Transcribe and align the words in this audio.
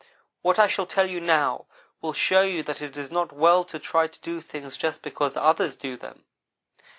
What 0.41 0.57
I 0.57 0.65
shall 0.65 0.87
tell 0.87 1.07
you 1.07 1.19
now 1.21 1.67
will 2.01 2.13
show 2.13 2.41
you 2.41 2.63
that 2.63 2.81
it 2.81 2.97
is 2.97 3.11
not 3.11 3.31
well 3.31 3.63
to 3.65 3.77
try 3.77 4.07
to 4.07 4.21
do 4.21 4.41
things 4.41 4.75
just 4.75 5.03
because 5.03 5.37
others 5.37 5.75
do 5.75 5.95
them. 5.95 6.23